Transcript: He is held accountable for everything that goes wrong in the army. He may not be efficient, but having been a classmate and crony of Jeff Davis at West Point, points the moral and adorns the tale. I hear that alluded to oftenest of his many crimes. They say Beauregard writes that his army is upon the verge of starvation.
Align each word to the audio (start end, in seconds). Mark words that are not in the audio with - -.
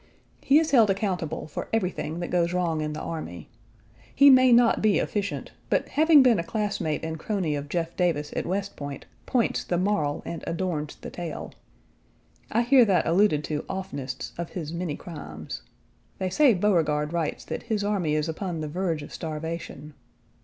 He 0.41 0.57
is 0.57 0.71
held 0.71 0.89
accountable 0.89 1.45
for 1.45 1.67
everything 1.71 2.21
that 2.21 2.31
goes 2.31 2.53
wrong 2.53 2.81
in 2.81 2.93
the 2.93 2.99
army. 2.99 3.51
He 4.15 4.31
may 4.31 4.51
not 4.51 4.81
be 4.81 4.97
efficient, 4.97 5.51
but 5.69 5.89
having 5.89 6.23
been 6.23 6.39
a 6.39 6.43
classmate 6.43 7.05
and 7.05 7.19
crony 7.19 7.53
of 7.55 7.69
Jeff 7.69 7.95
Davis 7.95 8.33
at 8.35 8.47
West 8.47 8.75
Point, 8.75 9.05
points 9.27 9.63
the 9.63 9.77
moral 9.77 10.23
and 10.25 10.43
adorns 10.47 10.95
the 10.95 11.11
tale. 11.11 11.53
I 12.51 12.63
hear 12.63 12.83
that 12.83 13.05
alluded 13.05 13.43
to 13.43 13.63
oftenest 13.69 14.31
of 14.39 14.49
his 14.49 14.73
many 14.73 14.95
crimes. 14.95 15.61
They 16.17 16.31
say 16.31 16.55
Beauregard 16.55 17.13
writes 17.13 17.45
that 17.45 17.61
his 17.69 17.83
army 17.83 18.15
is 18.15 18.27
upon 18.27 18.61
the 18.61 18.67
verge 18.67 19.03
of 19.03 19.13
starvation. 19.13 19.93